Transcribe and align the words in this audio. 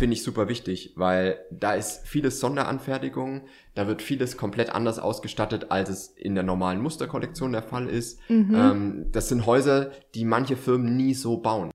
finde 0.00 0.14
ich 0.14 0.22
super 0.22 0.48
wichtig, 0.48 0.94
weil 0.96 1.38
da 1.50 1.74
ist 1.74 2.08
vieles 2.08 2.40
Sonderanfertigung, 2.40 3.42
da 3.74 3.86
wird 3.86 4.00
vieles 4.00 4.38
komplett 4.38 4.70
anders 4.70 4.98
ausgestattet, 4.98 5.70
als 5.70 5.90
es 5.90 6.06
in 6.16 6.34
der 6.34 6.42
normalen 6.42 6.80
Musterkollektion 6.80 7.52
der 7.52 7.62
Fall 7.62 7.86
ist. 7.86 8.18
Mhm. 8.30 8.54
Ähm, 8.54 9.06
das 9.12 9.28
sind 9.28 9.44
Häuser, 9.44 9.90
die 10.14 10.24
manche 10.24 10.56
Firmen 10.56 10.96
nie 10.96 11.12
so 11.12 11.36
bauen. 11.36 11.70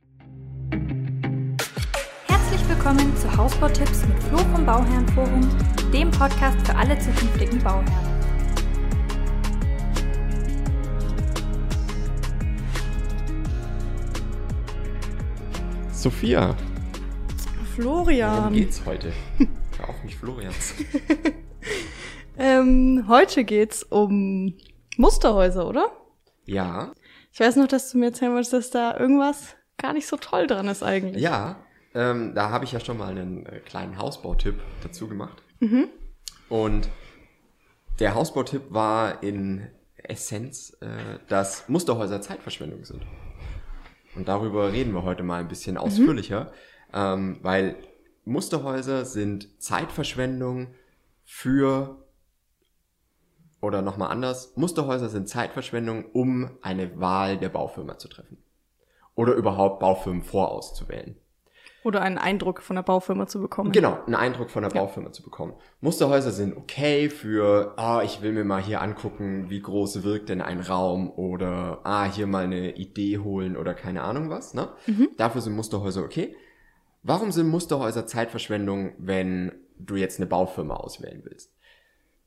Herzlich 2.26 2.68
willkommen 2.68 3.16
zu 3.16 3.38
Hausbautipps 3.38 4.08
mit 4.08 4.18
Flo 4.24 4.40
vom 4.40 4.66
Bauherrenforum, 4.66 5.48
dem 5.94 6.10
Podcast 6.10 6.58
für 6.66 6.76
alle 6.76 6.98
zukünftigen 6.98 7.60
Bauherren. 7.60 7.86
Sophia, 15.92 16.56
worum 17.78 18.06
Florian, 18.06 18.54
geht's 18.54 18.86
heute? 18.86 19.12
Hör 19.78 19.90
auf 19.90 20.04
mich, 20.04 20.16
Florians. 20.16 20.74
ähm, 22.38 23.06
heute 23.08 23.44
geht's 23.44 23.84
um 23.84 24.56
Musterhäuser, 24.98 25.68
oder? 25.68 25.92
Ja, 26.46 26.94
Ich 27.34 27.40
weiß 27.40 27.58
noch, 27.58 27.68
dass 27.68 27.92
du 27.92 27.98
mir 27.98 28.08
erzählen 28.08 28.34
wolltest, 28.34 28.54
dass 28.54 28.70
da 28.70 28.98
irgendwas 28.98 29.56
gar 29.78 29.94
nicht 29.94 30.08
so 30.08 30.16
toll 30.16 30.48
dran 30.48 30.68
ist 30.68 30.84
eigentlich. 30.84 31.22
ja, 31.22 31.58
ähm, 31.94 32.34
da 32.36 32.50
habe 32.50 32.66
ich 32.66 32.72
ja 32.72 32.80
schon 32.80 32.98
mal 32.98 33.10
einen 33.10 33.46
äh, 33.46 33.60
kleinen 33.60 33.98
Hausbautipp 33.98 34.56
dazu 34.84 35.08
gemacht. 35.08 35.42
Mhm. 35.60 35.88
Und 36.50 36.90
der 38.00 38.16
Hausbautipp 38.16 38.64
war 38.70 39.24
in 39.24 39.68
Essenz, 39.98 40.78
äh, 40.82 41.20
dass 41.28 41.68
Musterhäuser 41.68 42.22
Zeitverschwendung 42.22 42.86
sind. 42.86 43.02
Und 44.16 44.28
darüber 44.28 44.72
reden 44.72 44.94
wir 44.94 45.04
heute 45.04 45.24
mal 45.24 45.40
ein 45.40 45.48
bisschen 45.48 45.78
ausführlicher, 45.78 46.52
ähm, 46.96 47.38
weil 47.44 47.76
Musterhäuser 48.24 49.06
sind 49.06 49.62
Zeitverschwendung 49.62 50.70
für, 51.24 52.04
oder 53.62 53.82
nochmal 53.84 54.12
anders, 54.12 54.54
Musterhäuser 54.56 55.10
sind 55.10 55.30
Zeitverschwendung, 55.30 56.06
um 56.06 56.58
eine 56.62 57.00
Wahl 57.00 57.38
der 57.38 57.50
Baufirma 57.50 57.98
zu 57.98 58.08
treffen. 58.08 58.38
Oder 59.14 59.34
überhaupt 59.34 59.80
Baufirmen 59.80 60.24
vorauszuwählen. 60.24 61.16
Oder 61.84 62.02
einen 62.02 62.18
Eindruck 62.18 62.64
von 62.64 62.78
der 62.78 62.84
Baufirma 62.84 63.28
zu 63.28 63.40
bekommen. 63.40 63.72
Genau, 63.72 64.00
einen 64.06 64.16
Eindruck 64.16 64.50
von 64.50 64.64
der 64.64 64.72
Ja. 64.72 64.82
Baufirma 64.82 65.12
zu 65.12 65.22
bekommen. 65.22 65.54
Musterhäuser 65.82 66.32
sind 66.32 66.58
okay 66.58 67.10
für, 67.12 67.74
ah, 67.78 68.02
ich 68.04 68.24
will 68.24 68.32
mir 68.32 68.44
mal 68.44 68.62
hier 68.62 68.82
angucken, 68.82 69.52
wie 69.52 69.62
groß 69.62 70.02
wirkt 70.02 70.30
denn 70.30 70.42
ein 70.42 70.62
Raum 70.62 71.12
oder, 71.12 71.82
ah, 71.84 72.06
hier 72.06 72.26
mal 72.26 72.46
eine 72.46 72.76
Idee 72.76 73.20
holen 73.20 73.56
oder 73.56 73.76
keine 73.76 74.02
Ahnung 74.02 74.32
was, 74.32 74.56
ne? 74.56 74.70
Dafür 75.18 75.42
sind 75.42 75.56
Musterhäuser 75.56 76.04
okay. 76.04 76.36
Warum 77.08 77.32
sind 77.32 77.48
Musterhäuser 77.50 78.08
Zeitverschwendung, 78.08 78.94
wenn 78.98 79.52
du 79.78 79.96
jetzt 79.96 80.20
eine 80.20 80.26
Baufirma 80.26 80.76
auswählen 80.76 81.22
willst? 81.24 81.54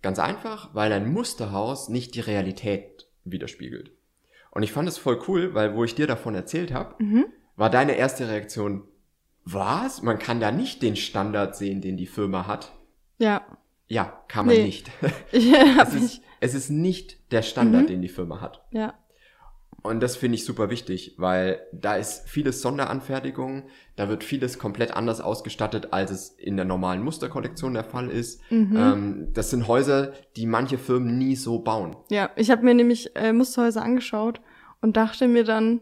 Ganz 0.02 0.20
einfach, 0.20 0.72
weil 0.72 0.92
ein 0.92 1.12
Musterhaus 1.12 1.88
nicht 1.88 2.14
die 2.14 2.20
Realität 2.20 3.08
widerspiegelt. 3.24 3.90
Und 4.52 4.62
ich 4.62 4.70
fand 4.72 4.88
es 4.88 4.96
voll 4.96 5.20
cool, 5.26 5.52
weil 5.54 5.74
wo 5.74 5.82
ich 5.82 5.96
dir 5.96 6.06
davon 6.06 6.36
erzählt 6.36 6.72
habe, 6.72 6.94
war 7.56 7.70
deine 7.70 7.96
erste 7.96 8.28
Reaktion, 8.28 8.84
was? 9.44 10.02
Man 10.02 10.20
kann 10.20 10.38
da 10.38 10.52
nicht 10.52 10.80
den 10.82 10.94
Standard 10.94 11.56
sehen, 11.56 11.80
den 11.80 11.96
die 11.96 12.06
Firma 12.06 12.46
hat? 12.46 12.72
Ja. 13.18 13.44
Ja, 13.88 14.22
kann 14.28 14.46
man 14.46 14.54
Nee. 14.54 14.62
nicht. 14.64 14.88
Ich 15.32 15.52
es, 15.52 15.94
ist, 15.94 16.20
es 16.40 16.54
ist 16.54 16.70
nicht 16.70 17.32
der 17.32 17.42
Standard, 17.42 17.82
Mhm. 17.84 17.86
den 17.88 18.02
die 18.02 18.08
Firma 18.08 18.40
hat. 18.40 18.64
ja. 18.70 18.94
Und 19.88 20.00
das 20.00 20.16
finde 20.16 20.34
ich 20.36 20.44
super 20.44 20.68
wichtig, 20.70 21.14
weil 21.16 21.60
da 21.72 21.94
ist 21.96 22.28
vieles 22.28 22.60
Sonderanfertigung, 22.60 23.64
da 23.96 24.08
wird 24.08 24.22
vieles 24.22 24.58
komplett 24.58 24.94
anders 24.94 25.20
ausgestattet, 25.20 25.92
als 25.92 26.10
es 26.10 26.28
in 26.30 26.56
der 26.56 26.66
normalen 26.66 27.02
Musterkollektion 27.02 27.72
der 27.74 27.84
Fall 27.84 28.10
ist. 28.10 28.40
Mhm. 28.50 28.76
Ähm, 28.76 29.28
das 29.32 29.50
sind 29.50 29.66
Häuser, 29.66 30.12
die 30.36 30.46
manche 30.46 30.76
Firmen 30.76 31.16
nie 31.16 31.36
so 31.36 31.60
bauen. 31.60 31.96
Ja, 32.10 32.30
ich 32.36 32.50
habe 32.50 32.64
mir 32.64 32.74
nämlich 32.74 33.16
äh, 33.16 33.32
Musterhäuser 33.32 33.82
angeschaut 33.82 34.40
und 34.82 34.96
dachte 34.96 35.26
mir 35.26 35.44
dann, 35.44 35.80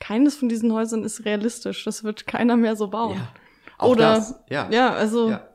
keines 0.00 0.34
von 0.34 0.48
diesen 0.48 0.72
Häusern 0.72 1.04
ist 1.04 1.24
realistisch. 1.24 1.84
Das 1.84 2.02
wird 2.02 2.26
keiner 2.26 2.56
mehr 2.56 2.74
so 2.74 2.88
bauen. 2.88 3.20
Auch 3.78 3.90
Oder- 3.90 4.14
das, 4.16 4.34
ja. 4.50 4.68
Ja, 4.70 4.92
also 4.92 5.30
Ja. 5.30 5.46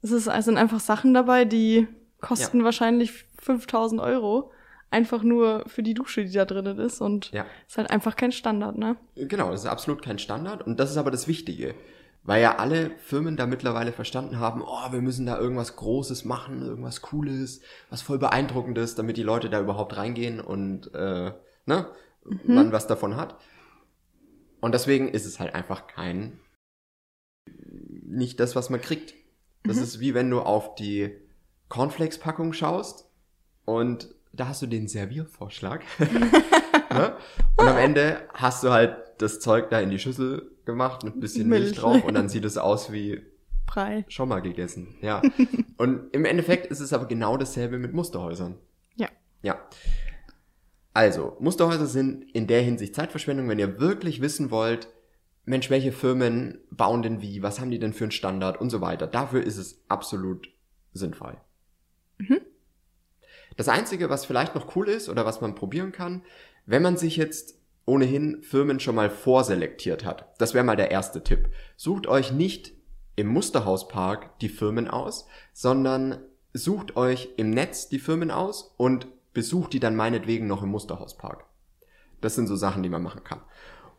es 0.00 0.12
ist, 0.12 0.28
es 0.28 0.44
sind 0.44 0.56
einfach 0.58 0.78
Sachen 0.80 1.12
dabei, 1.12 1.44
die 1.44 1.88
kosten 2.20 2.62
wahrscheinlich 2.62 3.24
5000 3.42 4.00
Euro. 4.00 4.52
Einfach 4.90 5.22
nur 5.22 5.64
für 5.68 5.82
die 5.82 5.94
Dusche, 5.94 6.24
die 6.24 6.32
da 6.32 6.44
drinnen 6.44 6.78
ist. 6.78 7.00
Und 7.00 7.30
Ja. 7.32 7.46
ist 7.68 7.78
halt 7.78 7.90
einfach 7.90 8.16
kein 8.16 8.32
Standard, 8.32 8.76
ne? 8.76 8.96
Genau, 9.14 9.50
das 9.50 9.60
ist 9.60 9.66
absolut 9.66 10.02
kein 10.02 10.18
Standard 10.18 10.66
und 10.66 10.80
das 10.80 10.90
ist 10.90 10.96
aber 10.96 11.10
das 11.10 11.28
Wichtige, 11.28 11.74
weil 12.24 12.42
ja 12.42 12.56
alle 12.56 12.90
Firmen 12.98 13.36
da 13.36 13.46
mittlerweile 13.46 13.92
verstanden 13.92 14.38
haben, 14.38 14.62
oh, 14.62 14.92
wir 14.92 15.00
müssen 15.00 15.26
da 15.26 15.38
irgendwas 15.38 15.76
Großes 15.76 16.24
machen, 16.24 16.62
irgendwas 16.62 17.02
Cooles, 17.02 17.60
was 17.88 18.02
voll 18.02 18.18
beeindruckendes, 18.18 18.96
damit 18.96 19.16
die 19.16 19.22
Leute 19.22 19.48
da 19.48 19.60
überhaupt 19.60 19.96
reingehen 19.96 20.40
und 20.40 20.92
äh, 20.94 21.32
ne, 21.66 21.86
man 22.44 22.72
was 22.72 22.86
davon 22.86 23.16
hat. 23.16 23.36
Und 24.60 24.72
deswegen 24.74 25.08
ist 25.08 25.24
es 25.24 25.40
halt 25.40 25.54
einfach 25.54 25.86
kein, 25.86 26.38
nicht 27.46 28.40
das, 28.40 28.56
was 28.56 28.70
man 28.70 28.80
kriegt. 28.80 29.14
Das 29.62 29.76
ist 29.78 30.00
wie 30.00 30.14
wenn 30.14 30.30
du 30.30 30.40
auf 30.40 30.74
die 30.74 31.16
Cornflakes-Packung 31.68 32.52
schaust 32.52 33.10
und 33.64 34.14
da 34.32 34.48
hast 34.48 34.62
du 34.62 34.66
den 34.66 34.88
Serviervorschlag. 34.88 35.82
ne? 35.98 37.16
Und 37.56 37.66
am 37.66 37.76
Ende 37.76 38.28
hast 38.34 38.64
du 38.64 38.70
halt 38.70 38.96
das 39.18 39.40
Zeug 39.40 39.70
da 39.70 39.80
in 39.80 39.90
die 39.90 39.98
Schüssel 39.98 40.50
gemacht 40.64 41.04
mit 41.04 41.16
ein 41.16 41.20
bisschen 41.20 41.48
Milch, 41.48 41.64
Milch. 41.64 41.76
drauf 41.76 42.04
und 42.04 42.14
dann 42.14 42.28
sieht 42.28 42.44
es 42.44 42.56
aus 42.56 42.92
wie 42.92 43.22
Brei. 43.66 44.04
schon 44.08 44.28
mal 44.28 44.40
gegessen. 44.40 44.96
Ja. 45.02 45.22
und 45.76 46.12
im 46.12 46.24
Endeffekt 46.24 46.66
ist 46.66 46.80
es 46.80 46.92
aber 46.92 47.06
genau 47.06 47.36
dasselbe 47.36 47.78
mit 47.78 47.92
Musterhäusern. 47.92 48.56
Ja. 48.96 49.08
Ja. 49.42 49.60
Also, 50.92 51.36
Musterhäuser 51.38 51.86
sind 51.86 52.24
in 52.32 52.46
der 52.46 52.62
Hinsicht 52.62 52.94
Zeitverschwendung, 52.94 53.48
wenn 53.48 53.58
ihr 53.58 53.78
wirklich 53.78 54.20
wissen 54.20 54.50
wollt, 54.50 54.88
Mensch, 55.44 55.70
welche 55.70 55.92
Firmen 55.92 56.58
bauen 56.70 57.02
denn 57.02 57.22
wie, 57.22 57.42
was 57.42 57.60
haben 57.60 57.70
die 57.70 57.78
denn 57.78 57.92
für 57.92 58.04
einen 58.04 58.10
Standard 58.10 58.60
und 58.60 58.70
so 58.70 58.80
weiter. 58.80 59.06
Dafür 59.06 59.42
ist 59.42 59.56
es 59.56 59.82
absolut 59.88 60.48
sinnvoll. 60.92 61.36
Das 63.60 63.68
Einzige, 63.68 64.08
was 64.08 64.24
vielleicht 64.24 64.54
noch 64.54 64.74
cool 64.74 64.88
ist 64.88 65.10
oder 65.10 65.26
was 65.26 65.42
man 65.42 65.54
probieren 65.54 65.92
kann, 65.92 66.22
wenn 66.64 66.80
man 66.80 66.96
sich 66.96 67.18
jetzt 67.18 67.58
ohnehin 67.84 68.42
Firmen 68.42 68.80
schon 68.80 68.94
mal 68.94 69.10
vorselektiert 69.10 70.02
hat. 70.02 70.32
Das 70.38 70.54
wäre 70.54 70.64
mal 70.64 70.76
der 70.76 70.90
erste 70.90 71.22
Tipp. 71.22 71.50
Sucht 71.76 72.06
euch 72.06 72.32
nicht 72.32 72.72
im 73.16 73.26
Musterhauspark 73.26 74.38
die 74.38 74.48
Firmen 74.48 74.88
aus, 74.88 75.26
sondern 75.52 76.22
sucht 76.54 76.96
euch 76.96 77.34
im 77.36 77.50
Netz 77.50 77.90
die 77.90 77.98
Firmen 77.98 78.30
aus 78.30 78.72
und 78.78 79.08
besucht 79.34 79.74
die 79.74 79.80
dann 79.80 79.94
meinetwegen 79.94 80.46
noch 80.46 80.62
im 80.62 80.70
Musterhauspark. 80.70 81.44
Das 82.22 82.36
sind 82.36 82.46
so 82.46 82.56
Sachen, 82.56 82.82
die 82.82 82.88
man 82.88 83.02
machen 83.02 83.24
kann. 83.24 83.42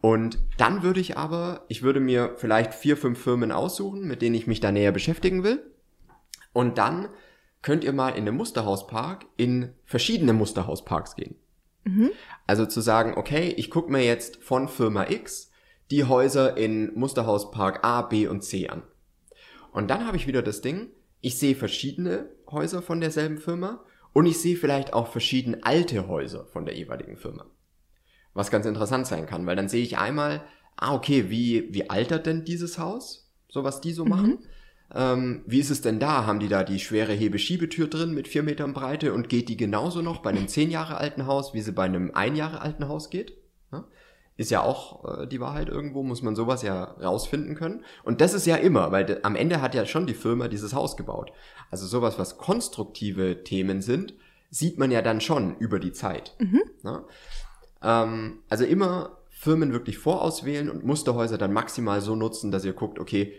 Und 0.01 0.39
dann 0.57 0.81
würde 0.81 1.01
ich 1.01 1.19
aber, 1.19 1.65
ich 1.67 1.83
würde 1.83 1.99
mir 1.99 2.33
vielleicht 2.35 2.73
vier, 2.73 2.97
fünf 2.97 3.21
Firmen 3.21 3.51
aussuchen, 3.51 4.07
mit 4.07 4.23
denen 4.23 4.33
ich 4.33 4.47
mich 4.47 4.59
da 4.59 4.71
näher 4.71 4.91
beschäftigen 4.91 5.43
will. 5.43 5.63
Und 6.51 6.79
dann 6.79 7.09
könnt 7.61 7.83
ihr 7.83 7.93
mal 7.93 8.09
in 8.09 8.25
den 8.25 8.35
Musterhauspark 8.35 9.25
in 9.37 9.73
verschiedene 9.85 10.33
Musterhausparks 10.33 11.15
gehen. 11.15 11.35
Also 12.47 12.65
zu 12.65 12.81
sagen, 12.81 13.13
okay, 13.17 13.53
ich 13.57 13.69
gucke 13.69 13.91
mir 13.91 14.03
jetzt 14.03 14.43
von 14.43 14.67
Firma 14.67 15.09
X 15.09 15.51
die 15.89 16.05
Häuser 16.05 16.57
in 16.57 16.93
Musterhauspark 16.95 17.83
A, 17.83 18.01
B 18.03 18.27
und 18.27 18.43
C 18.43 18.69
an. 18.69 18.83
Und 19.71 19.89
dann 19.89 20.05
habe 20.05 20.17
ich 20.17 20.27
wieder 20.27 20.41
das 20.41 20.61
Ding, 20.61 20.89
ich 21.21 21.37
sehe 21.37 21.55
verschiedene 21.55 22.29
Häuser 22.49 22.81
von 22.81 22.99
derselben 22.99 23.37
Firma 23.37 23.83
und 24.13 24.25
ich 24.25 24.39
sehe 24.39 24.57
vielleicht 24.57 24.93
auch 24.93 25.07
verschieden 25.07 25.63
alte 25.63 26.07
Häuser 26.07 26.45
von 26.45 26.65
der 26.65 26.75
jeweiligen 26.75 27.17
Firma. 27.17 27.45
Was 28.33 28.51
ganz 28.51 28.65
interessant 28.65 29.07
sein 29.07 29.25
kann, 29.25 29.45
weil 29.45 29.55
dann 29.55 29.69
sehe 29.69 29.83
ich 29.83 29.97
einmal, 29.97 30.43
ah, 30.77 30.93
okay, 30.93 31.29
wie, 31.29 31.73
wie 31.73 31.89
altert 31.89 32.25
denn 32.25 32.45
dieses 32.45 32.79
Haus? 32.79 33.29
So 33.49 33.63
was 33.63 33.81
die 33.81 33.93
so 33.93 34.05
machen. 34.05 34.39
Ähm, 34.93 35.43
wie 35.45 35.59
ist 35.59 35.69
es 35.69 35.81
denn 35.81 35.99
da? 35.99 36.25
Haben 36.25 36.39
die 36.39 36.49
da 36.49 36.63
die 36.63 36.79
schwere 36.79 37.13
Hebeschiebetür 37.13 37.87
drin 37.87 38.13
mit 38.13 38.27
vier 38.27 38.43
Metern 38.43 38.73
Breite 38.73 39.13
und 39.13 39.29
geht 39.29 39.47
die 39.47 39.57
genauso 39.57 40.01
noch 40.01 40.21
bei 40.21 40.31
einem 40.31 40.47
zehn 40.47 40.69
Jahre 40.69 40.97
alten 40.97 41.27
Haus, 41.27 41.53
wie 41.53 41.61
sie 41.61 41.71
bei 41.71 41.83
einem 41.83 42.11
ein 42.13 42.35
Jahre 42.35 42.61
alten 42.61 42.87
Haus 42.87 43.09
geht? 43.09 43.37
Ja? 43.71 43.85
Ist 44.35 44.51
ja 44.51 44.61
auch 44.61 45.21
äh, 45.21 45.27
die 45.27 45.39
Wahrheit 45.39 45.69
irgendwo, 45.69 46.03
muss 46.03 46.21
man 46.21 46.35
sowas 46.35 46.61
ja 46.61 46.83
rausfinden 46.83 47.55
können. 47.55 47.85
Und 48.03 48.19
das 48.19 48.33
ist 48.33 48.45
ja 48.45 48.57
immer, 48.57 48.91
weil 48.91 49.19
am 49.23 49.35
Ende 49.35 49.61
hat 49.61 49.75
ja 49.75 49.85
schon 49.85 50.07
die 50.07 50.13
Firma 50.13 50.49
dieses 50.49 50.73
Haus 50.73 50.97
gebaut. 50.97 51.31
Also 51.69 51.87
sowas, 51.87 52.19
was 52.19 52.37
konstruktive 52.37 53.43
Themen 53.43 53.81
sind, 53.81 54.13
sieht 54.49 54.77
man 54.77 54.91
ja 54.91 55.01
dann 55.01 55.21
schon 55.21 55.55
über 55.57 55.79
die 55.79 55.93
Zeit. 55.93 56.35
Ja? 56.83 57.05
Ähm, 57.81 58.39
also 58.49 58.65
immer 58.65 59.20
Firmen 59.41 59.73
wirklich 59.73 59.97
vorauswählen 59.97 60.69
und 60.69 60.85
Musterhäuser 60.85 61.39
dann 61.39 61.51
maximal 61.51 61.99
so 61.99 62.15
nutzen, 62.15 62.51
dass 62.51 62.63
ihr 62.63 62.73
guckt, 62.73 62.99
okay, 62.99 63.33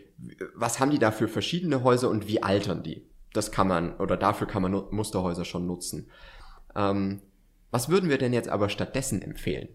was 0.56 0.80
haben 0.80 0.90
die 0.90 0.98
da 0.98 1.12
für 1.12 1.28
verschiedene 1.28 1.84
Häuser 1.84 2.10
und 2.10 2.26
wie 2.26 2.42
altern 2.42 2.82
die? 2.82 3.06
Das 3.32 3.52
kann 3.52 3.68
man, 3.68 3.94
oder 3.98 4.16
dafür 4.16 4.48
kann 4.48 4.62
man 4.62 4.72
Musterhäuser 4.90 5.44
schon 5.44 5.64
nutzen. 5.68 6.10
Ähm, 6.74 7.22
was 7.70 7.88
würden 7.88 8.10
wir 8.10 8.18
denn 8.18 8.32
jetzt 8.32 8.48
aber 8.48 8.68
stattdessen 8.68 9.22
empfehlen, 9.22 9.68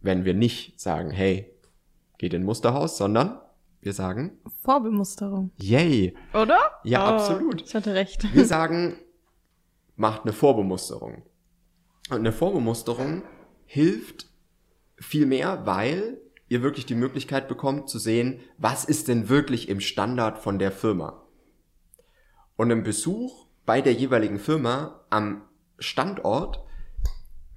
wenn 0.00 0.24
wir 0.24 0.32
nicht 0.32 0.80
sagen, 0.80 1.10
hey, 1.10 1.54
geht 2.16 2.32
in 2.32 2.44
Musterhaus, 2.44 2.96
sondern 2.96 3.38
Wir 3.82 3.92
sagen 3.92 4.38
Vorbemusterung. 4.62 5.50
Yay. 5.60 6.16
Oder? 6.32 6.58
Ja, 6.84 7.04
Oh, 7.04 7.12
absolut. 7.16 7.60
Ich 7.60 7.74
hatte 7.74 7.92
recht. 7.92 8.34
Wir 8.34 8.46
sagen, 8.46 8.96
macht 9.96 10.22
eine 10.22 10.32
Vorbemusterung. 10.32 11.24
Und 12.08 12.16
eine 12.20 12.32
Vorbemusterung 12.32 13.22
hilft 13.66 14.30
viel 14.96 15.26
mehr, 15.26 15.66
weil 15.66 16.20
ihr 16.48 16.62
wirklich 16.62 16.86
die 16.86 16.94
Möglichkeit 16.94 17.48
bekommt 17.48 17.88
zu 17.88 17.98
sehen, 17.98 18.40
was 18.58 18.84
ist 18.84 19.08
denn 19.08 19.28
wirklich 19.28 19.68
im 19.68 19.80
Standard 19.80 20.38
von 20.38 20.58
der 20.58 20.72
Firma. 20.72 21.24
Und 22.56 22.70
ein 22.70 22.82
Besuch 22.82 23.46
bei 23.66 23.80
der 23.80 23.94
jeweiligen 23.94 24.38
Firma 24.38 25.04
am 25.10 25.42
Standort 25.78 26.64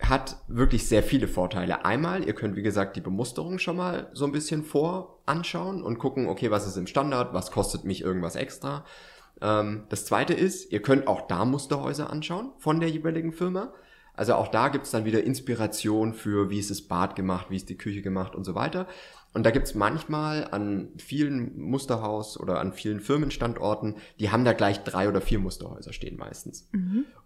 hat 0.01 0.37
wirklich 0.47 0.87
sehr 0.87 1.03
viele 1.03 1.27
Vorteile. 1.27 1.85
Einmal, 1.85 2.23
ihr 2.23 2.33
könnt 2.33 2.55
wie 2.55 2.61
gesagt 2.61 2.95
die 2.95 3.01
Bemusterung 3.01 3.59
schon 3.59 3.77
mal 3.77 4.09
so 4.13 4.25
ein 4.25 4.31
bisschen 4.31 4.63
voranschauen 4.63 5.83
und 5.83 5.97
gucken, 5.97 6.27
okay, 6.27 6.51
was 6.51 6.67
ist 6.67 6.77
im 6.77 6.87
Standard, 6.87 7.33
was 7.33 7.51
kostet 7.51 7.83
mich 7.83 8.01
irgendwas 8.01 8.35
extra. 8.35 8.85
Ähm, 9.41 9.85
das 9.89 10.05
zweite 10.05 10.33
ist, 10.33 10.71
ihr 10.71 10.81
könnt 10.81 11.07
auch 11.07 11.27
da 11.27 11.45
Musterhäuser 11.45 12.09
anschauen 12.09 12.53
von 12.57 12.79
der 12.79 12.89
jeweiligen 12.89 13.33
Firma. 13.33 13.73
Also 14.17 14.33
auch 14.33 14.49
da 14.49 14.67
gibt's 14.67 14.91
dann 14.91 15.05
wieder 15.05 15.23
Inspiration 15.23 16.13
für, 16.13 16.49
wie 16.49 16.59
ist 16.59 16.71
das 16.71 16.81
Bad 16.81 17.15
gemacht, 17.15 17.47
wie 17.49 17.55
ist 17.55 17.69
die 17.69 17.77
Küche 17.77 18.01
gemacht 18.01 18.35
und 18.35 18.43
so 18.43 18.55
weiter. 18.55 18.87
Und 19.33 19.45
da 19.45 19.51
gibt's 19.51 19.75
manchmal 19.75 20.47
an 20.49 20.89
vielen 20.97 21.59
Musterhaus 21.59 22.39
oder 22.39 22.59
an 22.59 22.73
vielen 22.73 22.99
Firmenstandorten, 22.99 23.95
die 24.19 24.31
haben 24.31 24.43
da 24.43 24.53
gleich 24.53 24.83
drei 24.83 25.07
oder 25.07 25.21
vier 25.21 25.37
Musterhäuser 25.37 25.93
stehen 25.93 26.17
meistens. 26.17 26.67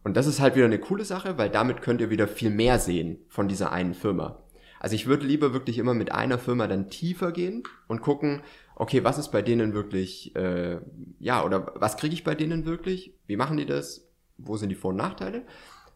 Und 0.03 0.17
das 0.17 0.27
ist 0.27 0.41
halt 0.41 0.55
wieder 0.55 0.65
eine 0.65 0.79
coole 0.79 1.05
Sache, 1.05 1.38
weil 1.38 1.49
damit 1.49 1.81
könnt 1.81 2.01
ihr 2.01 2.09
wieder 2.09 2.27
viel 2.27 2.49
mehr 2.49 2.79
sehen 2.79 3.19
von 3.29 3.47
dieser 3.47 3.71
einen 3.71 3.94
Firma. 3.94 4.44
Also 4.81 4.95
ich 4.95 5.07
würde 5.07 5.25
lieber 5.25 5.53
wirklich 5.53 5.77
immer 5.77 5.94
mit 5.94 6.11
einer 6.11 6.39
Firma 6.39 6.67
dann 6.67 6.89
tiefer 6.89 7.31
gehen 7.31 7.63
und 7.87 8.01
gucken, 8.01 8.41
okay, 8.75 9.03
was 9.03 9.19
ist 9.19 9.29
bei 9.29 9.44
denen 9.44 9.73
wirklich, 9.73 10.35
äh, 10.35 10.79
ja, 11.19 11.45
oder 11.45 11.71
was 11.75 11.97
kriege 11.97 12.15
ich 12.15 12.23
bei 12.23 12.35
denen 12.35 12.65
wirklich? 12.65 13.13
Wie 13.27 13.37
machen 13.37 13.57
die 13.57 13.67
das? 13.67 14.09
Wo 14.37 14.57
sind 14.57 14.69
die 14.69 14.75
Vor- 14.75 14.89
und 14.89 14.97
Nachteile? 14.97 15.44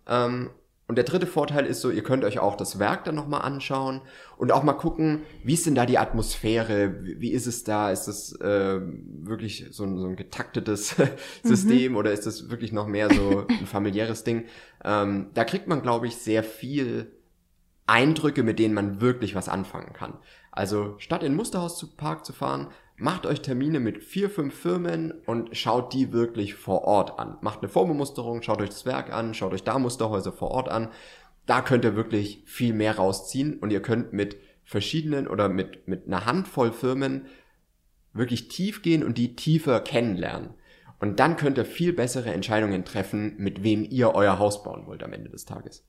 Ähm, 0.07 0.51
und 0.87 0.97
der 0.97 1.03
dritte 1.03 1.25
Vorteil 1.25 1.65
ist 1.65 1.81
so, 1.81 1.89
ihr 1.89 2.03
könnt 2.03 2.23
euch 2.23 2.37
auch 2.37 2.55
das 2.55 2.77
Werk 2.77 3.05
dann 3.05 3.15
nochmal 3.15 3.41
anschauen 3.41 4.01
und 4.37 4.51
auch 4.51 4.61
mal 4.61 4.73
gucken, 4.73 5.23
wie 5.43 5.55
ist 5.55 5.65
denn 5.65 5.73
da 5.73 5.87
die 5.87 5.97
Atmosphäre? 5.97 7.01
Wie 7.01 7.31
ist 7.31 7.47
es 7.47 7.63
da? 7.63 7.89
Ist 7.89 8.07
es 8.07 8.39
äh, 8.39 8.79
wirklich 8.81 9.67
so 9.71 9.83
ein, 9.83 9.97
so 9.97 10.05
ein 10.05 10.15
getaktetes 10.15 10.95
System 11.43 11.95
oder 11.95 12.11
ist 12.11 12.27
es 12.27 12.51
wirklich 12.51 12.71
noch 12.71 12.85
mehr 12.85 13.11
so 13.11 13.47
ein 13.47 13.65
familiäres 13.65 14.23
Ding? 14.23 14.45
Ähm, 14.83 15.31
da 15.33 15.43
kriegt 15.43 15.67
man, 15.67 15.81
glaube 15.81 16.05
ich, 16.05 16.17
sehr 16.17 16.43
viel 16.43 17.11
Eindrücke, 17.87 18.43
mit 18.43 18.59
denen 18.59 18.75
man 18.75 19.01
wirklich 19.01 19.33
was 19.33 19.49
anfangen 19.49 19.93
kann. 19.93 20.19
Also 20.51 20.95
statt 20.99 21.23
in 21.23 21.31
den 21.31 21.37
Musterhauspark 21.37 22.25
zu 22.25 22.33
fahren, 22.33 22.67
macht 22.97 23.25
euch 23.25 23.41
Termine 23.41 23.79
mit 23.79 24.03
vier, 24.03 24.29
fünf 24.29 24.53
Firmen 24.53 25.13
und 25.25 25.55
schaut 25.55 25.93
die 25.93 26.13
wirklich 26.13 26.55
vor 26.55 26.83
Ort 26.83 27.19
an. 27.19 27.37
Macht 27.41 27.59
eine 27.59 27.69
Vorbemusterung, 27.69 28.41
schaut 28.41 28.61
euch 28.61 28.69
das 28.69 28.85
Werk 28.85 29.11
an, 29.11 29.33
schaut 29.33 29.53
euch 29.53 29.63
da 29.63 29.77
Musterhäuser 29.79 30.31
vor 30.31 30.51
Ort 30.51 30.69
an. 30.69 30.89
Da 31.45 31.61
könnt 31.61 31.85
ihr 31.85 31.95
wirklich 31.95 32.43
viel 32.45 32.73
mehr 32.73 32.95
rausziehen 32.95 33.59
und 33.59 33.71
ihr 33.71 33.81
könnt 33.81 34.13
mit 34.13 34.37
verschiedenen 34.63 35.27
oder 35.27 35.49
mit, 35.49 35.87
mit 35.87 36.07
einer 36.07 36.25
Handvoll 36.25 36.71
Firmen 36.71 37.27
wirklich 38.13 38.47
tief 38.47 38.81
gehen 38.81 39.03
und 39.03 39.17
die 39.17 39.35
tiefer 39.35 39.81
kennenlernen. 39.81 40.55
Und 40.99 41.19
dann 41.19 41.35
könnt 41.35 41.57
ihr 41.57 41.65
viel 41.65 41.93
bessere 41.93 42.31
Entscheidungen 42.31 42.85
treffen, 42.85 43.35
mit 43.37 43.63
wem 43.63 43.83
ihr 43.83 44.15
euer 44.15 44.39
Haus 44.39 44.63
bauen 44.63 44.87
wollt 44.87 45.03
am 45.03 45.13
Ende 45.13 45.29
des 45.29 45.45
Tages. 45.45 45.85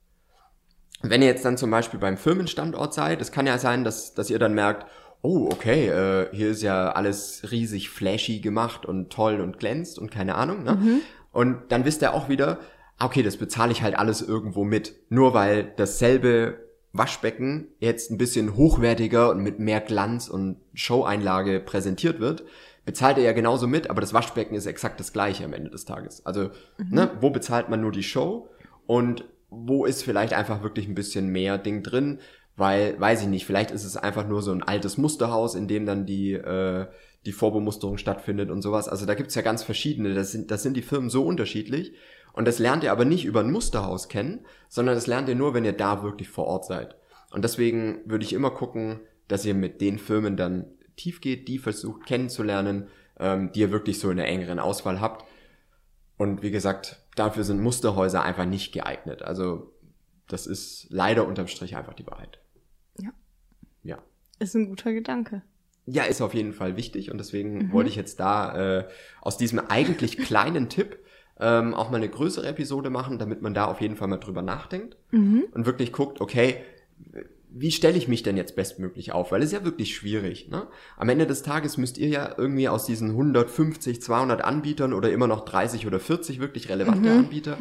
Wenn 1.03 1.23
ihr 1.23 1.29
jetzt 1.29 1.45
dann 1.45 1.57
zum 1.57 1.71
Beispiel 1.71 2.01
beim 2.01 2.17
Firmenstandort 2.17 2.93
seid, 2.93 3.21
es 3.21 3.31
kann 3.31 3.47
ja 3.47 3.59
sein, 3.59 3.85
dass, 3.85 4.15
dass 4.15 4.31
ihr 4.31 4.39
dann 4.39 4.55
merkt, 4.55 4.87
oh, 5.27 5.49
okay, 5.51 5.89
äh, 5.89 6.29
hier 6.33 6.51
ist 6.51 6.63
ja 6.63 6.93
alles 6.93 7.51
riesig 7.51 7.91
flashy 7.91 8.39
gemacht 8.39 8.87
und 8.87 9.11
toll 9.11 9.41
und 9.41 9.59
glänzt 9.59 9.99
und 9.99 10.11
keine 10.11 10.37
Ahnung. 10.37 10.63
Ne? 10.63 11.01
Und 11.33 11.73
dann 11.73 11.85
wisst 11.85 12.03
ihr 12.03 12.15
auch 12.15 12.29
wieder, 12.29 12.61
ah, 12.99 13.07
okay, 13.07 13.25
das 13.25 13.37
bezahle 13.37 13.73
ich 13.73 13.83
halt 13.83 13.99
alles 13.99 14.23
irgendwo 14.23 14.63
mit. 14.63 14.95
Nur 15.09 15.35
weil 15.35 15.73
dasselbe 15.77 16.61
Waschbecken 16.93 17.69
jetzt 17.81 18.11
ein 18.11 18.19
bisschen 18.19 18.57
hochwertiger 18.57 19.31
und 19.31 19.43
mit 19.43 19.59
mehr 19.59 19.81
Glanz 19.81 20.29
und 20.29 20.59
Show-Einlage 20.75 21.59
präsentiert 21.59 22.21
wird, 22.21 22.45
bezahlt 22.85 23.19
ihr 23.19 23.25
ja 23.25 23.33
genauso 23.33 23.67
mit, 23.67 23.91
aber 23.91 24.01
das 24.01 24.15
Waschbecken 24.15 24.55
ist 24.55 24.67
exakt 24.67 25.01
das 25.01 25.13
gleiche 25.13 25.45
am 25.45 25.53
Ende 25.53 25.71
des 25.71 25.85
Tages. 25.85 26.25
Also, 26.25 26.51
ne, 26.79 27.11
wo 27.21 27.31
bezahlt 27.31 27.69
man 27.69 27.81
nur 27.81 27.91
die 27.91 28.05
Show 28.05 28.49
und 28.87 29.25
wo 29.51 29.85
ist 29.85 30.05
vielleicht 30.05 30.33
einfach 30.33 30.63
wirklich 30.63 30.87
ein 30.87 30.95
bisschen 30.95 31.29
mehr 31.29 31.59
Ding 31.59 31.83
drin, 31.83 32.21
weil, 32.57 32.99
weiß 32.99 33.23
ich 33.23 33.29
nicht, 33.29 33.47
vielleicht 33.47 33.71
ist 33.71 33.85
es 33.85 33.97
einfach 33.97 34.27
nur 34.27 34.43
so 34.43 34.51
ein 34.53 34.63
altes 34.63 34.97
Musterhaus, 34.97 35.55
in 35.55 35.69
dem 35.69 35.85
dann 35.85 36.07
die, 36.07 36.33
äh, 36.33 36.87
die 37.27 37.33
Vorbemusterung 37.33 37.99
stattfindet 37.99 38.51
und 38.51 38.63
sowas. 38.63 38.89
Also 38.89 39.05
da 39.05 39.15
gibt's 39.15 39.35
ja 39.35 39.43
ganz 39.43 39.63
verschiedene, 39.63 40.15
das 40.15 40.33
sind, 40.33 40.51
das 40.51 40.63
sind 40.63 40.77
die 40.77 40.83
Firmen 40.83 41.11
so 41.11 41.25
unterschiedlich. 41.25 41.93
Und 42.33 42.47
das 42.47 42.59
lernt 42.59 42.85
ihr 42.85 42.93
aber 42.93 43.05
nicht 43.05 43.25
über 43.25 43.41
ein 43.41 43.51
Musterhaus 43.51 44.09
kennen, 44.09 44.45
sondern 44.69 44.95
das 44.95 45.07
lernt 45.07 45.29
ihr 45.29 45.35
nur, 45.35 45.55
wenn 45.55 45.65
ihr 45.65 45.73
da 45.73 46.03
wirklich 46.03 46.29
vor 46.29 46.47
Ort 46.47 46.67
seid. 46.67 46.97
Und 47.31 47.45
deswegen 47.45 48.01
würde 48.05 48.25
ich 48.25 48.33
immer 48.33 48.51
gucken, 48.51 49.01
dass 49.29 49.45
ihr 49.45 49.55
mit 49.55 49.81
den 49.81 49.99
Firmen 49.99 50.37
dann 50.37 50.67
tief 50.97 51.21
geht, 51.21 51.49
die 51.49 51.59
versucht 51.59 52.07
kennenzulernen, 52.07 52.89
ähm, 53.19 53.53
die 53.53 53.61
ihr 53.61 53.71
wirklich 53.71 53.99
so 53.99 54.11
in 54.11 54.17
der 54.17 54.29
engeren 54.29 54.59
Auswahl 54.59 55.01
habt. 55.01 55.25
Und 56.17 56.43
wie 56.43 56.51
gesagt, 56.51 57.03
dafür 57.17 57.45
sind 57.45 57.61
Musterhäuser 57.61 58.23
einfach 58.23 58.47
nicht 58.47 58.73
geeignet. 58.73 59.23
Also 59.23 59.73
das 60.29 60.47
ist 60.47 60.87
leider 60.91 61.27
unterm 61.27 61.49
Strich 61.49 61.77
einfach 61.77 61.95
die 61.95 62.07
Wahrheit. 62.07 62.39
Ja. 63.01 63.11
Ja. 63.83 63.99
Ist 64.39 64.55
ein 64.55 64.69
guter 64.69 64.93
Gedanke. 64.93 65.43
Ja, 65.87 66.05
ist 66.05 66.21
auf 66.21 66.35
jeden 66.35 66.53
Fall 66.53 66.77
wichtig 66.77 67.11
und 67.11 67.19
deswegen 67.19 67.73
wollte 67.73 67.89
ich 67.91 67.97
jetzt 67.97 68.19
da 68.19 68.79
äh, 68.81 68.89
aus 69.21 69.37
diesem 69.37 69.61
eigentlich 69.61 70.17
kleinen 70.19 70.69
Tipp 70.69 70.99
ähm, 71.39 71.75
auch 71.75 71.91
mal 71.91 71.99
eine 71.99 72.09
größere 72.09 72.47
Episode 72.49 72.91
machen, 72.91 73.19
damit 73.19 73.43
man 73.43 73.55
da 73.55 73.67
auf 73.67 73.81
jeden 73.81 73.97
Fall 73.97 74.09
mal 74.09 74.17
drüber 74.17 74.43
nachdenkt 74.43 74.97
und 75.53 75.67
wirklich 75.67 75.93
guckt, 75.93 76.21
okay, 76.21 76.57
wie 77.59 77.71
stelle 77.71 77.97
ich 77.97 78.09
mich 78.09 78.23
denn 78.23 78.37
jetzt 78.37 78.57
bestmöglich 78.57 79.13
auf? 79.13 79.33
Weil 79.33 79.41
es 79.41 79.47
ist 79.47 79.53
ja 79.53 79.65
wirklich 79.65 79.95
schwierig. 79.95 80.49
Ne? 80.49 80.67
Am 80.97 81.09
Ende 81.09 81.27
des 81.27 81.43
Tages 81.43 81.77
müsst 81.77 81.97
ihr 81.99 82.09
ja 82.09 82.35
irgendwie 82.37 82.69
aus 82.69 82.85
diesen 82.85 83.11
150, 83.11 84.03
200 84.03 84.45
Anbietern 84.45 84.93
oder 84.93 85.11
immer 85.11 85.27
noch 85.27 85.45
30 85.45 85.87
oder 85.87 86.01
40 86.01 86.41
wirklich 86.41 86.69
relevante 86.69 87.11
Anbieter, 87.11 87.57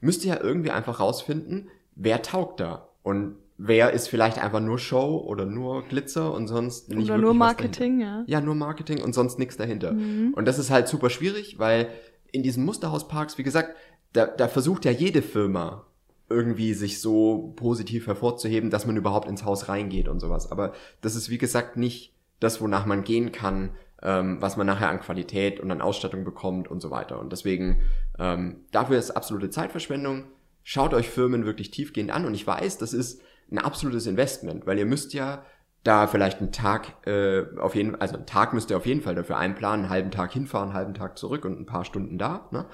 müsst 0.00 0.24
ihr 0.24 0.34
ja 0.34 0.40
irgendwie 0.40 0.70
einfach 0.70 0.98
rausfinden, 1.00 1.68
wer 1.94 2.22
taugt 2.22 2.60
da 2.60 2.88
und 3.02 3.36
wer 3.58 3.92
ist 3.92 4.08
vielleicht 4.08 4.38
einfach 4.38 4.60
nur 4.60 4.78
Show 4.78 5.22
oder 5.26 5.46
nur 5.46 5.82
Glitzer 5.82 6.32
und 6.32 6.46
sonst 6.46 6.90
nicht 6.90 7.10
Oder 7.10 7.18
nur 7.18 7.34
Marketing, 7.34 8.00
ja. 8.00 8.24
Ja, 8.26 8.40
nur 8.40 8.54
Marketing 8.54 9.02
und 9.02 9.14
sonst 9.14 9.38
nichts 9.38 9.56
dahinter. 9.56 9.92
Mhm. 9.92 10.34
Und 10.34 10.46
das 10.46 10.58
ist 10.58 10.70
halt 10.70 10.88
super 10.88 11.10
schwierig, 11.10 11.58
weil 11.58 11.88
in 12.32 12.42
diesen 12.42 12.64
Musterhausparks, 12.64 13.38
wie 13.38 13.42
gesagt, 13.42 13.76
da, 14.12 14.26
da 14.26 14.48
versucht 14.48 14.84
ja 14.84 14.90
jede 14.90 15.22
Firma 15.22 15.86
irgendwie 16.28 16.74
sich 16.74 17.00
so 17.00 17.52
positiv 17.56 18.06
hervorzuheben, 18.06 18.70
dass 18.70 18.86
man 18.86 18.96
überhaupt 18.96 19.28
ins 19.28 19.44
Haus 19.44 19.68
reingeht 19.68 20.08
und 20.08 20.20
sowas. 20.20 20.50
Aber 20.50 20.72
das 21.00 21.14
ist, 21.14 21.30
wie 21.30 21.38
gesagt, 21.38 21.76
nicht 21.76 22.14
das, 22.40 22.60
wonach 22.60 22.84
man 22.84 23.04
gehen 23.04 23.32
kann, 23.32 23.70
ähm, 24.02 24.38
was 24.40 24.56
man 24.56 24.66
nachher 24.66 24.90
an 24.90 25.00
Qualität 25.00 25.60
und 25.60 25.70
an 25.70 25.80
Ausstattung 25.80 26.24
bekommt 26.24 26.68
und 26.68 26.80
so 26.80 26.90
weiter. 26.90 27.20
Und 27.20 27.32
deswegen, 27.32 27.80
ähm, 28.18 28.64
dafür 28.72 28.98
ist 28.98 29.12
absolute 29.12 29.50
Zeitverschwendung. 29.50 30.24
Schaut 30.64 30.94
euch 30.94 31.08
Firmen 31.08 31.46
wirklich 31.46 31.70
tiefgehend 31.70 32.10
an. 32.10 32.26
Und 32.26 32.34
ich 32.34 32.46
weiß, 32.46 32.78
das 32.78 32.92
ist 32.92 33.22
ein 33.50 33.58
absolutes 33.58 34.06
Investment, 34.06 34.66
weil 34.66 34.78
ihr 34.78 34.86
müsst 34.86 35.14
ja 35.14 35.44
da 35.84 36.06
vielleicht 36.08 36.40
einen 36.40 36.50
Tag 36.50 37.06
äh, 37.06 37.44
auf 37.58 37.74
jeden 37.74 37.94
also 38.00 38.16
einen 38.16 38.26
Tag 38.26 38.52
müsst 38.52 38.70
ihr 38.70 38.76
auf 38.76 38.86
jeden 38.86 39.02
Fall 39.02 39.14
dafür 39.14 39.36
einplanen, 39.36 39.84
einen 39.84 39.90
halben 39.90 40.10
Tag 40.10 40.32
hinfahren, 40.32 40.70
einen 40.70 40.76
halben 40.76 40.94
Tag 40.94 41.16
zurück 41.16 41.44
und 41.44 41.60
ein 41.60 41.66
paar 41.66 41.84
Stunden 41.84 42.18
da. 42.18 42.48
Ne? 42.50 42.66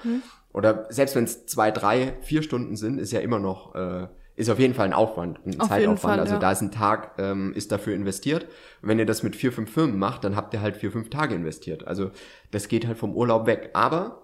Oder 0.51 0.87
selbst 0.89 1.15
wenn 1.15 1.25
es 1.25 1.45
zwei, 1.45 1.69
drei, 1.71 2.17
vier 2.21 2.41
Stunden 2.41 2.75
sind, 2.75 2.99
ist 2.99 3.11
ja 3.11 3.19
immer 3.19 3.39
noch 3.39 3.75
äh, 3.75 4.07
ist 4.35 4.49
auf 4.49 4.57
jeden 4.57 4.73
Fall 4.73 4.87
ein 4.87 4.93
Aufwand, 4.93 5.39
ein 5.45 5.59
Auf 5.59 5.69
Zeitaufwand. 5.69 5.99
Fall, 5.99 6.19
also 6.19 6.33
ja. 6.33 6.39
da 6.39 6.51
ist 6.51 6.61
ein 6.61 6.71
Tag 6.71 7.13
ähm, 7.19 7.53
ist 7.53 7.71
dafür 7.71 7.93
investiert. 7.93 8.45
Und 8.81 8.89
wenn 8.89 8.97
ihr 8.97 9.05
das 9.05 9.21
mit 9.21 9.35
vier, 9.35 9.51
fünf 9.51 9.71
Firmen 9.71 9.99
macht, 9.99 10.23
dann 10.23 10.35
habt 10.35 10.53
ihr 10.53 10.61
halt 10.61 10.77
vier, 10.77 10.91
fünf 10.91 11.09
Tage 11.11 11.35
investiert. 11.35 11.87
Also 11.87 12.09
das 12.49 12.67
geht 12.67 12.87
halt 12.87 12.97
vom 12.97 13.15
Urlaub 13.15 13.45
weg. 13.45 13.69
Aber 13.73 14.23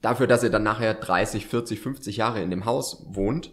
dafür, 0.00 0.28
dass 0.28 0.44
ihr 0.44 0.50
dann 0.50 0.62
nachher 0.62 0.94
30, 0.94 1.46
40, 1.46 1.80
50 1.80 2.16
Jahre 2.16 2.42
in 2.42 2.50
dem 2.50 2.64
Haus 2.64 3.04
wohnt, 3.08 3.52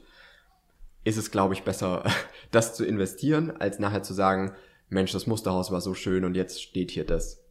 ist 1.04 1.18
es, 1.18 1.32
glaube 1.32 1.54
ich, 1.54 1.64
besser, 1.64 2.04
das 2.52 2.76
zu 2.76 2.86
investieren, 2.86 3.52
als 3.52 3.80
nachher 3.80 4.04
zu 4.04 4.14
sagen, 4.14 4.54
Mensch, 4.90 5.12
das 5.12 5.26
Musterhaus 5.28 5.72
war 5.72 5.82
so 5.82 5.94
schön 5.94 6.26
und 6.26 6.36
jetzt 6.36 6.62
steht 6.62 6.92
hier 6.92 7.06
das. 7.06 7.42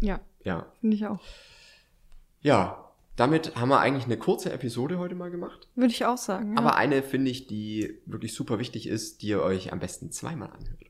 Ja, 0.00 0.20
Ja. 0.44 0.66
finde 0.80 0.96
ich 0.96 1.06
auch. 1.06 1.20
Ja, 2.40 2.84
damit 3.16 3.56
haben 3.56 3.68
wir 3.70 3.80
eigentlich 3.80 4.04
eine 4.04 4.16
kurze 4.16 4.52
Episode 4.52 4.98
heute 4.98 5.16
mal 5.16 5.30
gemacht. 5.30 5.66
Würde 5.74 5.90
ich 5.92 6.04
auch 6.04 6.18
sagen. 6.18 6.52
Ja. 6.52 6.58
Aber 6.58 6.76
eine 6.76 7.02
finde 7.02 7.30
ich, 7.32 7.46
die 7.48 7.98
wirklich 8.06 8.32
super 8.34 8.58
wichtig 8.60 8.86
ist, 8.86 9.22
die 9.22 9.28
ihr 9.28 9.42
euch 9.42 9.72
am 9.72 9.80
besten 9.80 10.12
zweimal 10.12 10.50
anhört. 10.50 10.84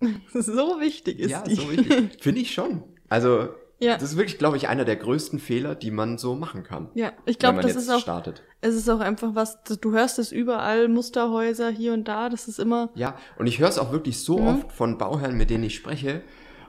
so 0.32 0.80
wichtig 0.80 1.18
ist 1.18 1.30
ja, 1.30 1.42
die. 1.42 1.56
so 1.56 1.70
wichtig. 1.70 2.22
finde 2.22 2.40
ich 2.40 2.52
schon. 2.54 2.84
Also, 3.08 3.48
Ja. 3.82 3.94
das 3.94 4.04
ist 4.12 4.16
wirklich, 4.16 4.38
glaube 4.38 4.56
ich, 4.56 4.68
einer 4.68 4.84
der 4.84 4.96
größten 4.96 5.38
Fehler, 5.38 5.74
die 5.74 5.90
man 5.90 6.16
so 6.18 6.34
machen 6.34 6.62
kann. 6.62 6.88
Ja, 6.94 7.12
ich 7.26 7.38
glaube, 7.38 7.60
das 7.62 7.72
jetzt 7.74 7.82
ist 7.84 7.90
auch, 7.90 7.98
startet. 8.00 8.42
es 8.60 8.74
ist 8.74 8.88
auch 8.88 9.00
einfach 9.00 9.34
was, 9.34 9.58
du 9.64 9.92
hörst 9.92 10.18
es 10.18 10.32
überall, 10.32 10.88
Musterhäuser 10.88 11.70
hier 11.70 11.92
und 11.92 12.06
da, 12.08 12.28
das 12.28 12.48
ist 12.48 12.58
immer, 12.58 12.90
Ja, 12.94 13.16
und 13.38 13.46
ich 13.46 13.58
höre 13.58 13.68
es 13.68 13.78
auch 13.78 13.92
wirklich 13.92 14.20
so 14.20 14.38
Mhm. 14.38 14.46
oft 14.46 14.72
von 14.72 14.98
Bauherren, 14.98 15.36
mit 15.36 15.50
denen 15.50 15.64
ich 15.64 15.74
spreche. 15.74 16.22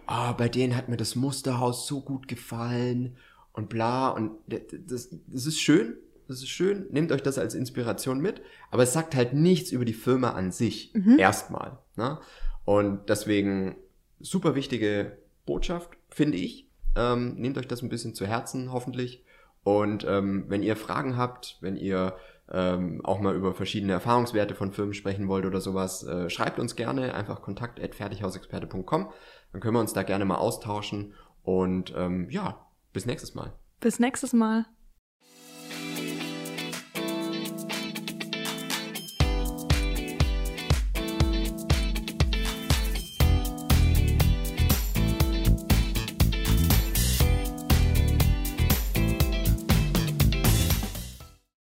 ah, 0.05 0.33
bei 0.33 0.49
denen 0.49 0.75
hat 0.75 0.89
mir 0.89 0.97
das 0.97 1.15
Musterhaus 1.15 1.87
so 1.87 2.01
gut 2.01 2.27
gefallen 2.27 3.15
und 3.53 3.69
bla 3.69 4.09
und 4.09 4.31
das, 4.47 5.09
das 5.27 5.45
ist 5.45 5.61
schön, 5.61 5.95
das 6.27 6.39
ist 6.39 6.49
schön, 6.49 6.87
nehmt 6.91 7.11
euch 7.13 7.21
das 7.23 7.37
als 7.37 7.55
Inspiration 7.55 8.19
mit, 8.19 8.41
aber 8.69 8.83
es 8.83 8.91
sagt 8.91 9.15
halt 9.15 9.33
nichts 9.33 9.71
über 9.71 9.85
die 9.85 9.93
Firma 9.93 10.31
an 10.31 10.51
sich, 10.51 10.91
mhm. 10.93 11.17
erstmal. 11.19 11.77
Ne? 11.95 12.19
Und 12.65 13.07
deswegen 13.07 13.75
super 14.19 14.55
wichtige 14.55 15.17
Botschaft, 15.45 15.91
finde 16.09 16.37
ich. 16.37 16.67
Ähm, 16.95 17.35
nehmt 17.35 17.57
euch 17.57 17.67
das 17.67 17.81
ein 17.81 17.89
bisschen 17.89 18.13
zu 18.13 18.25
Herzen, 18.25 18.71
hoffentlich. 18.71 19.23
Und 19.63 20.05
ähm, 20.07 20.45
wenn 20.47 20.63
ihr 20.63 20.75
Fragen 20.75 21.17
habt, 21.17 21.57
wenn 21.61 21.77
ihr 21.77 22.15
ähm, 22.51 23.03
auch 23.03 23.19
mal 23.19 23.35
über 23.35 23.53
verschiedene 23.53 23.93
Erfahrungswerte 23.93 24.55
von 24.55 24.71
Firmen 24.71 24.93
sprechen 24.93 25.27
wollt 25.27 25.45
oder 25.45 25.61
sowas, 25.61 26.03
äh, 26.03 26.29
schreibt 26.29 26.59
uns 26.59 26.75
gerne 26.75 27.13
einfach 27.13 27.41
kontakt.fertighausexperte.com. 27.41 29.09
Dann 29.51 29.61
können 29.61 29.75
wir 29.75 29.79
uns 29.79 29.93
da 29.93 30.03
gerne 30.03 30.25
mal 30.25 30.35
austauschen. 30.35 31.13
Und 31.43 31.93
ähm, 31.95 32.29
ja, 32.29 32.65
bis 32.91 33.05
nächstes 33.05 33.35
Mal. 33.35 33.53
Bis 33.79 33.99
nächstes 33.99 34.33
Mal. 34.33 34.65